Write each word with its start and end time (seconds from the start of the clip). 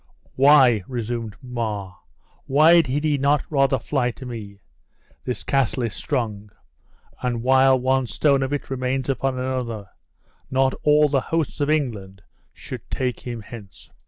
"Why," 0.35 0.83
resumed 0.87 1.35
Mar, 1.43 1.99
"why 2.47 2.81
did 2.81 3.03
he 3.03 3.19
not 3.19 3.43
rather 3.51 3.77
fly 3.77 4.09
to 4.09 4.25
me? 4.25 4.61
This 5.25 5.43
castle 5.43 5.83
is 5.83 5.93
strong; 5.93 6.49
and 7.21 7.43
while 7.43 7.77
one 7.79 8.07
stone 8.07 8.41
of 8.41 8.51
it 8.51 8.71
remains 8.71 9.09
upon 9.09 9.37
another, 9.37 9.89
not 10.49 10.73
all 10.81 11.07
the 11.07 11.21
hosts 11.21 11.61
of 11.61 11.69
England 11.69 12.23
should 12.51 12.89
take 12.89 13.19
him 13.19 13.41
hence." 13.41 13.91